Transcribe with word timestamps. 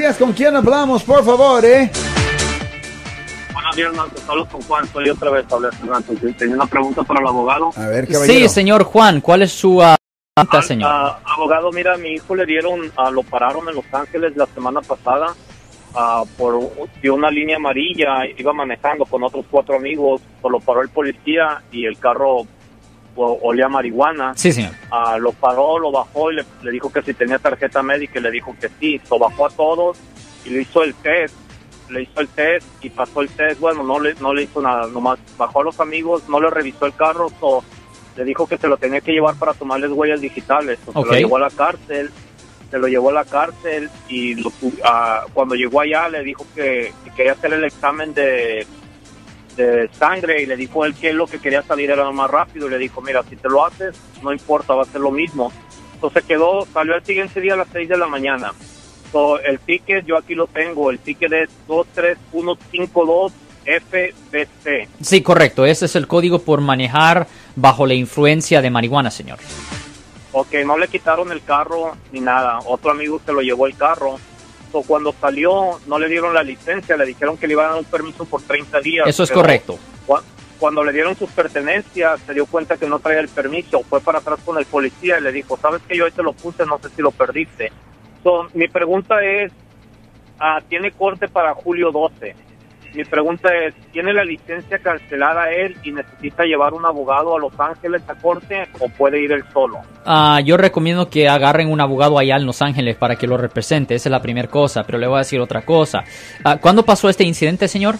días, 0.00 0.16
¿con 0.16 0.32
quién 0.32 0.56
hablamos, 0.56 1.02
por 1.02 1.22
favor, 1.22 1.62
eh? 1.62 1.90
Buenos 3.52 3.76
días, 3.76 3.92
Solo 4.24 4.46
con 4.48 4.62
Juan, 4.62 4.86
soy 4.86 5.10
otra 5.10 5.30
vez 5.30 5.44
Tenía 6.38 6.54
una 6.54 6.66
pregunta 6.66 7.02
para 7.02 7.20
el 7.20 7.26
abogado. 7.26 7.70
A 7.76 7.86
ver, 7.86 8.06
Sí, 8.06 8.48
señor 8.48 8.84
Juan, 8.84 9.20
¿cuál 9.20 9.42
es 9.42 9.52
su 9.52 9.76
uh, 9.76 9.94
pregunta, 10.34 10.62
señor? 10.62 10.90
Uh, 10.90 11.30
abogado, 11.34 11.70
mira, 11.70 11.98
mi 11.98 12.14
hijo 12.14 12.34
le 12.34 12.46
dieron, 12.46 12.80
uh, 12.80 13.10
lo 13.12 13.22
pararon 13.24 13.68
en 13.68 13.74
Los 13.74 13.84
Ángeles 13.92 14.34
la 14.36 14.46
semana 14.46 14.80
pasada 14.80 15.34
por 16.38 16.54
una 17.02 17.30
línea 17.30 17.56
amarilla, 17.56 18.24
iba 18.38 18.52
manejando 18.54 19.04
con 19.04 19.22
otros 19.24 19.44
cuatro 19.50 19.76
amigos, 19.76 20.22
lo 20.42 20.60
paró 20.60 20.82
el 20.82 20.88
policía 20.88 21.62
y 21.72 21.84
el 21.84 21.98
carro 21.98 22.46
olía 23.16 23.68
marihuana. 23.68 24.32
Sí, 24.36 24.52
señor. 24.52 24.72
lo 25.18 25.32
paró, 25.32 25.78
lo 25.78 25.92
bajó 25.92 26.32
y 26.32 26.36
le, 26.36 26.70
dijo 26.70 26.92
que 26.92 27.02
si 27.02 27.14
tenía 27.14 27.38
tarjeta 27.38 27.82
médica 27.82 28.18
y 28.18 28.22
le 28.22 28.30
dijo 28.30 28.54
que 28.60 28.68
sí. 28.80 29.00
Lo 29.10 29.18
bajó 29.18 29.46
a 29.46 29.50
todos 29.50 29.98
y 30.44 30.50
le 30.50 30.62
hizo 30.62 30.82
el 30.82 30.94
test. 30.94 31.34
Le 31.88 32.02
hizo 32.02 32.20
el 32.20 32.28
test 32.28 32.66
y 32.82 32.90
pasó 32.90 33.20
el 33.20 33.28
test. 33.28 33.60
Bueno, 33.60 33.82
no 33.82 33.98
le, 33.98 34.14
no 34.14 34.32
le 34.32 34.44
hizo 34.44 34.60
nada, 34.60 34.86
nomás 34.86 35.18
bajó 35.36 35.60
a 35.60 35.64
los 35.64 35.80
amigos, 35.80 36.28
no 36.28 36.40
le 36.40 36.50
revisó 36.50 36.86
el 36.86 36.94
carro, 36.94 37.28
le 38.16 38.24
dijo 38.24 38.46
que 38.46 38.58
se 38.58 38.68
lo 38.68 38.76
tenía 38.76 39.00
que 39.00 39.12
llevar 39.12 39.34
para 39.36 39.54
tomarles 39.54 39.90
huellas 39.90 40.20
digitales. 40.20 40.78
Se 40.84 40.92
lo 40.92 41.12
llevó 41.12 41.36
a 41.36 41.40
la 41.40 41.50
cárcel 41.50 42.10
se 42.70 42.78
lo 42.78 42.86
llevó 42.86 43.10
a 43.10 43.14
la 43.14 43.24
cárcel 43.24 43.90
y 44.08 44.40
cuando 45.34 45.54
llegó 45.54 45.80
allá 45.80 46.08
le 46.08 46.22
dijo 46.22 46.46
que, 46.54 46.92
quería 47.16 47.32
hacer 47.32 47.52
el 47.52 47.64
examen 47.64 48.14
de, 48.14 48.66
de, 49.56 49.88
sangre 49.92 50.42
y 50.42 50.46
le 50.46 50.56
dijo 50.56 50.84
él 50.84 50.94
que 50.94 51.12
lo 51.12 51.26
que 51.26 51.38
quería 51.38 51.62
salir 51.62 51.90
era 51.90 52.10
más 52.10 52.30
rápido 52.30 52.66
y 52.66 52.70
le 52.70 52.78
dijo, 52.78 53.00
mira, 53.00 53.22
si 53.28 53.36
te 53.36 53.48
lo 53.48 53.64
haces, 53.64 53.96
no 54.22 54.32
importa, 54.32 54.74
va 54.74 54.82
a 54.82 54.86
ser 54.86 55.00
lo 55.00 55.10
mismo. 55.10 55.52
Entonces 55.94 56.24
quedó, 56.24 56.66
salió 56.72 56.94
el 56.94 57.04
siguiente 57.04 57.40
día 57.40 57.54
a 57.54 57.58
las 57.58 57.68
6 57.72 57.88
de 57.88 57.98
la 57.98 58.06
mañana. 58.06 58.52
el 59.44 59.58
ticket, 59.60 60.06
yo 60.06 60.16
aquí 60.16 60.34
lo 60.34 60.46
tengo, 60.46 60.90
el 60.90 60.98
ticket 60.98 61.32
es 61.32 61.50
23152 61.68 63.32
FBC. 63.64 64.88
Sí, 65.02 65.22
correcto, 65.22 65.66
ese 65.66 65.86
es 65.86 65.96
el 65.96 66.06
código 66.06 66.40
por 66.40 66.60
manejar 66.60 67.26
bajo 67.56 67.86
la 67.86 67.94
influencia 67.94 68.62
de 68.62 68.70
marihuana, 68.70 69.10
señor. 69.10 69.38
Ok, 70.32 70.54
no 70.64 70.78
le 70.78 70.88
quitaron 70.88 71.32
el 71.32 71.42
carro 71.42 71.96
ni 72.12 72.20
nada. 72.20 72.60
Otro 72.64 72.92
amigo 72.92 73.20
se 73.24 73.32
lo 73.32 73.40
llevó 73.40 73.66
el 73.66 73.76
carro. 73.76 74.18
Cuando 74.70 75.14
salió, 75.20 75.80
no 75.86 75.98
le 75.98 76.08
dieron 76.08 76.34
la 76.34 76.42
licencia, 76.42 76.96
le 76.96 77.06
dijeron 77.06 77.36
que 77.36 77.46
le 77.46 77.54
iban 77.54 77.66
a 77.66 77.68
dar 77.70 77.78
un 77.78 77.84
permiso 77.84 78.24
por 78.24 78.42
30 78.42 78.80
días. 78.80 79.06
Eso 79.08 79.24
es 79.24 79.30
correcto. 79.30 79.78
cuando 80.58 80.84
le 80.84 80.92
dieron 80.92 81.16
sus 81.16 81.30
pertenencias, 81.30 82.20
se 82.20 82.34
dio 82.34 82.46
cuenta 82.46 82.76
que 82.76 82.86
no 82.86 82.98
traía 82.98 83.20
el 83.20 83.28
permiso. 83.28 83.82
Fue 83.88 84.00
para 84.00 84.18
atrás 84.18 84.40
con 84.44 84.58
el 84.58 84.66
policía 84.66 85.18
y 85.18 85.22
le 85.22 85.32
dijo: 85.32 85.56
Sabes 85.56 85.82
que 85.88 85.96
yo 85.96 86.04
ahí 86.04 86.10
te 86.10 86.22
lo 86.22 86.32
puse, 86.32 86.64
no 86.66 86.78
sé 86.78 86.88
si 86.90 87.02
lo 87.02 87.10
perdiste. 87.10 87.72
So, 88.22 88.46
mi 88.54 88.68
pregunta 88.68 89.24
es: 89.24 89.52
ah, 90.38 90.60
¿tiene 90.68 90.92
corte 90.92 91.28
para 91.28 91.54
julio 91.54 91.90
12? 91.90 92.49
Mi 92.94 93.04
pregunta 93.04 93.48
es, 93.54 93.74
¿tiene 93.92 94.12
la 94.12 94.24
licencia 94.24 94.78
cancelada 94.78 95.50
él 95.52 95.76
y 95.84 95.92
necesita 95.92 96.44
llevar 96.44 96.74
un 96.74 96.84
abogado 96.84 97.36
a 97.36 97.38
Los 97.38 97.52
Ángeles 97.58 98.02
a 98.08 98.14
corte 98.16 98.66
o 98.80 98.88
puede 98.88 99.22
ir 99.22 99.30
él 99.30 99.44
solo? 99.52 99.78
Ah, 100.04 100.40
yo 100.44 100.56
recomiendo 100.56 101.08
que 101.08 101.28
agarren 101.28 101.70
un 101.70 101.80
abogado 101.80 102.18
allá 102.18 102.36
en 102.36 102.46
Los 102.46 102.62
Ángeles 102.62 102.96
para 102.96 103.14
que 103.14 103.28
lo 103.28 103.36
represente, 103.36 103.94
esa 103.94 104.08
es 104.08 104.10
la 104.10 104.22
primera 104.22 104.48
cosa, 104.48 104.82
pero 104.82 104.98
le 104.98 105.06
voy 105.06 105.16
a 105.16 105.18
decir 105.18 105.40
otra 105.40 105.62
cosa. 105.62 106.02
Ah, 106.42 106.56
¿Cuándo 106.60 106.84
pasó 106.84 107.08
este 107.08 107.22
incidente, 107.22 107.68
señor? 107.68 107.94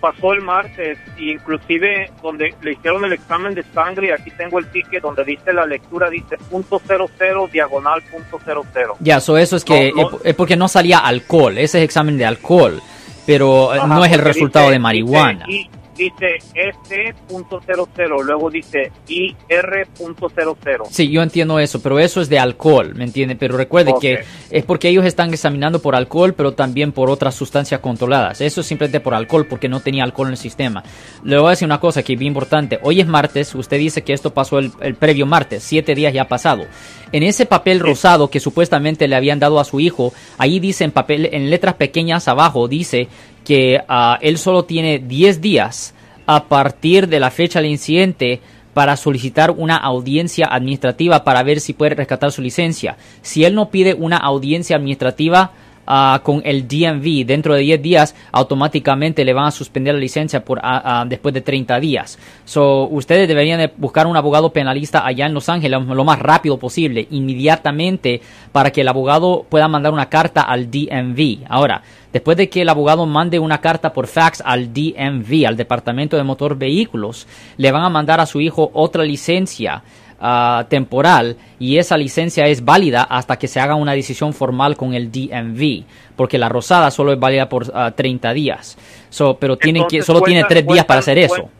Pasó 0.00 0.32
el 0.32 0.40
martes, 0.40 0.98
inclusive 1.16 2.10
donde 2.20 2.52
le 2.60 2.72
hicieron 2.72 3.04
el 3.04 3.12
examen 3.12 3.54
de 3.54 3.62
sangre, 3.72 4.08
y 4.08 4.10
aquí 4.10 4.32
tengo 4.36 4.58
el 4.58 4.66
ticket 4.66 5.00
donde 5.00 5.22
dice 5.22 5.52
la 5.52 5.64
lectura, 5.64 6.10
dice 6.10 6.36
punto 6.50 6.82
cero 6.84 7.08
cero, 7.16 7.48
diagonal 7.52 8.02
punto 8.10 8.40
cero 8.44 8.64
cero. 8.72 8.96
Ya, 8.98 9.18
eso 9.18 9.36
es 9.38 9.64
que 9.64 9.92
es 10.24 10.34
porque 10.34 10.56
no 10.56 10.66
salía 10.66 10.98
alcohol, 10.98 11.56
ese 11.56 11.78
es 11.78 11.84
examen 11.84 12.18
de 12.18 12.26
alcohol 12.26 12.82
pero 13.26 13.74
eh, 13.74 13.80
no 13.86 14.04
es 14.04 14.12
el 14.12 14.20
resultado 14.20 14.70
de 14.70 14.78
marihuana. 14.78 15.44
Dice, 15.46 15.70
dice 15.96 16.38
S.00, 16.54 18.22
luego 18.24 18.50
dice 18.50 18.90
IR.00. 19.08 20.86
Sí, 20.90 21.10
yo 21.10 21.22
entiendo 21.22 21.58
eso, 21.58 21.82
pero 21.82 21.98
eso 21.98 22.20
es 22.20 22.28
de 22.28 22.38
alcohol, 22.38 22.94
¿me 22.94 23.04
entiende? 23.04 23.36
Pero 23.36 23.56
recuerde 23.56 23.94
que 24.00 24.24
es 24.50 24.64
porque 24.64 24.88
ellos 24.88 25.04
están 25.04 25.30
examinando 25.32 25.80
por 25.80 25.94
alcohol, 25.94 26.34
pero 26.34 26.52
también 26.52 26.92
por 26.92 27.10
otras 27.10 27.34
sustancias 27.34 27.80
controladas. 27.80 28.40
Eso 28.40 28.60
es 28.60 28.66
simplemente 28.66 29.00
por 29.00 29.14
alcohol, 29.14 29.46
porque 29.46 29.68
no 29.68 29.80
tenía 29.80 30.04
alcohol 30.04 30.28
en 30.28 30.32
el 30.32 30.38
sistema. 30.38 30.82
Le 31.24 31.38
voy 31.38 31.46
a 31.48 31.50
decir 31.50 31.66
una 31.66 31.80
cosa 31.80 32.02
que 32.02 32.14
es 32.14 32.18
bien 32.18 32.32
importante. 32.32 32.78
Hoy 32.82 33.00
es 33.00 33.06
martes, 33.06 33.54
usted 33.54 33.78
dice 33.78 34.02
que 34.02 34.12
esto 34.12 34.32
pasó 34.32 34.58
el, 34.58 34.72
el 34.80 34.94
previo 34.94 35.26
martes, 35.26 35.62
siete 35.62 35.94
días 35.94 36.12
ya 36.12 36.22
ha 36.22 36.28
pasado. 36.28 36.66
En 37.12 37.22
ese 37.22 37.44
papel 37.44 37.80
rosado 37.80 38.30
que 38.30 38.40
supuestamente 38.40 39.06
le 39.06 39.16
habían 39.16 39.38
dado 39.38 39.60
a 39.60 39.64
su 39.64 39.80
hijo, 39.80 40.14
ahí 40.38 40.60
dice 40.60 40.84
en 40.84 40.92
papel, 40.92 41.28
en 41.32 41.50
letras 41.50 41.74
pequeñas 41.74 42.26
abajo, 42.26 42.68
dice 42.68 43.08
que 43.44 43.80
ah, 43.88 44.18
él 44.20 44.38
solo 44.38 44.64
tiene 44.64 44.98
10 44.98 45.40
días 45.40 45.94
a 46.26 46.44
partir 46.44 47.08
de 47.08 47.20
la 47.20 47.30
fecha 47.30 47.60
del 47.60 47.70
incidente 47.70 48.40
para 48.74 48.96
solicitar 48.96 49.50
una 49.50 49.76
audiencia 49.76 50.46
administrativa 50.50 51.24
para 51.24 51.42
ver 51.42 51.60
si 51.60 51.72
puede 51.72 51.94
rescatar 51.94 52.32
su 52.32 52.40
licencia. 52.42 52.96
Si 53.20 53.44
él 53.44 53.54
no 53.54 53.70
pide 53.70 53.94
una 53.94 54.16
audiencia 54.16 54.76
administrativa, 54.76 55.52
Ah, 55.84 56.20
con 56.22 56.42
el 56.44 56.68
DMV 56.68 57.26
dentro 57.26 57.54
de 57.54 57.62
10 57.62 57.82
días, 57.82 58.14
automáticamente 58.30 59.24
le 59.24 59.32
van 59.32 59.46
a 59.46 59.50
suspender 59.50 59.94
la 59.94 60.00
licencia 60.00 60.44
por 60.44 60.60
ah, 60.62 61.04
después 61.08 61.34
de 61.34 61.40
30 61.40 61.80
días. 61.80 62.18
So, 62.44 62.84
ustedes 62.88 63.26
deberían 63.26 63.58
de 63.58 63.72
buscar 63.76 64.06
un 64.06 64.16
abogado 64.16 64.52
penalista 64.52 65.04
allá 65.04 65.26
en 65.26 65.34
Los 65.34 65.48
Ángeles 65.48 65.80
lo 65.84 66.04
más 66.04 66.20
rápido 66.20 66.56
posible, 66.58 67.08
inmediatamente, 67.10 68.22
para 68.52 68.70
que 68.70 68.82
el 68.82 68.88
abogado 68.88 69.44
pueda 69.48 69.66
mandar 69.66 69.92
una 69.92 70.08
carta 70.08 70.42
al 70.42 70.70
DMV. 70.70 71.46
Ahora, 71.48 71.82
después 72.12 72.36
de 72.36 72.48
que 72.48 72.62
el 72.62 72.68
abogado 72.68 73.04
mande 73.06 73.40
una 73.40 73.60
carta 73.60 73.92
por 73.92 74.06
fax 74.06 74.40
al 74.44 74.72
DMV, 74.72 75.46
al 75.46 75.56
Departamento 75.56 76.16
de 76.16 76.22
Motor 76.22 76.56
Vehículos, 76.56 77.26
le 77.56 77.72
van 77.72 77.82
a 77.82 77.90
mandar 77.90 78.20
a 78.20 78.26
su 78.26 78.40
hijo 78.40 78.70
otra 78.72 79.02
licencia 79.02 79.82
Ah, 80.24 80.66
temporal 80.68 81.36
y 81.58 81.78
esa 81.78 81.96
licencia 81.96 82.46
es 82.46 82.64
válida 82.64 83.02
hasta 83.02 83.40
que 83.40 83.48
se 83.48 83.58
haga 83.58 83.74
una 83.74 83.90
decisión 83.90 84.32
formal 84.32 84.76
con 84.76 84.94
el 84.94 85.10
DMV, 85.10 85.82
porque 86.14 86.38
la 86.38 86.48
rosada 86.48 86.92
solo 86.92 87.12
es 87.12 87.18
válida 87.18 87.48
por 87.48 87.66
30 87.66 88.28
ah, 88.28 88.32
días. 88.32 88.78
So, 89.10 89.36
pero 89.36 89.58
tienen 89.58 89.84
que, 89.88 90.00
solo 90.02 90.20
tiene 90.20 90.44
3 90.44 90.64
días 90.64 90.84
para 90.84 91.00
hacer 91.00 91.18
eso 91.18 91.50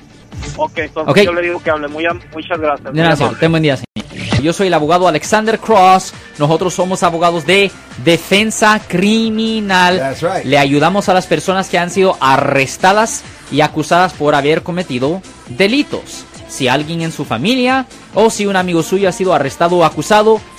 Ok, 0.57 0.77
entonces 0.77 1.25
yo 1.25 1.33
le 1.33 1.41
digo 1.41 1.61
que 1.61 1.69
hable. 1.69 1.87
Muy, 1.87 2.05
muchas 2.33 2.59
gracias. 2.59 2.93
Gracias, 2.93 3.39
ten 3.39 3.51
buen 3.51 3.63
día, 3.63 3.77
señor. 3.77 4.41
Yo 4.41 4.53
soy 4.53 4.67
el 4.67 4.73
abogado 4.73 5.07
Alexander 5.07 5.59
Cross. 5.59 6.13
Nosotros 6.37 6.73
somos 6.73 7.01
abogados 7.03 7.45
de 7.45 7.71
defensa 8.03 8.79
criminal. 8.87 10.15
Le 10.43 10.57
ayudamos 10.57 11.09
a 11.09 11.13
las 11.13 11.25
personas 11.25 11.67
que 11.67 11.79
han 11.79 11.89
sido 11.89 12.15
arrestadas 12.19 13.23
y 13.51 13.61
acusadas 13.61 14.13
por 14.13 14.35
haber 14.35 14.61
cometido 14.61 15.21
delitos. 15.47 16.25
Si 16.47 16.67
alguien 16.67 17.01
en 17.01 17.11
su 17.11 17.25
familia 17.25 17.87
o 18.13 18.29
si 18.29 18.45
un 18.45 18.55
amigo 18.55 18.83
suyo 18.83 19.09
ha 19.09 19.11
sido 19.11 19.33
arrestado 19.33 19.77
o 19.77 19.83
acusado, 19.83 20.39